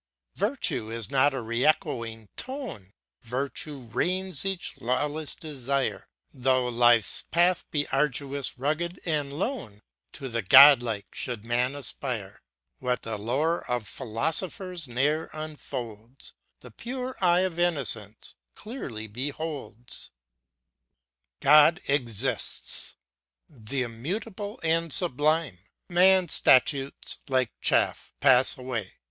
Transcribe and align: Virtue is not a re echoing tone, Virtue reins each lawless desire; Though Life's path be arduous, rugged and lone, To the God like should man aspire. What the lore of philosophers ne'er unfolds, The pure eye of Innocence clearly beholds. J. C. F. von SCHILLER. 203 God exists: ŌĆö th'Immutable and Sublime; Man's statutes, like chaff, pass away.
Virtue 0.37 0.89
is 0.89 1.11
not 1.11 1.31
a 1.31 1.41
re 1.41 1.63
echoing 1.63 2.27
tone, 2.35 2.93
Virtue 3.21 3.77
reins 3.81 4.43
each 4.43 4.81
lawless 4.81 5.35
desire; 5.35 6.07
Though 6.33 6.69
Life's 6.69 7.21
path 7.29 7.69
be 7.69 7.85
arduous, 7.89 8.57
rugged 8.57 8.99
and 9.05 9.31
lone, 9.31 9.83
To 10.13 10.27
the 10.27 10.41
God 10.41 10.81
like 10.81 11.13
should 11.13 11.45
man 11.45 11.75
aspire. 11.75 12.41
What 12.79 13.03
the 13.03 13.15
lore 13.15 13.63
of 13.69 13.87
philosophers 13.87 14.87
ne'er 14.87 15.29
unfolds, 15.33 16.33
The 16.61 16.71
pure 16.71 17.15
eye 17.23 17.41
of 17.41 17.59
Innocence 17.59 18.33
clearly 18.55 19.05
beholds. 19.05 20.09
J. 21.43 21.45
C. 21.45 21.47
F. 21.47 21.51
von 21.51 21.51
SCHILLER. 21.51 21.71
203 21.81 21.93
God 21.93 21.97
exists: 22.01 22.95
ŌĆö 23.51 23.65
th'Immutable 23.69 24.59
and 24.63 24.91
Sublime; 24.91 25.59
Man's 25.87 26.33
statutes, 26.33 27.19
like 27.29 27.51
chaff, 27.61 28.11
pass 28.19 28.57
away. 28.57 28.95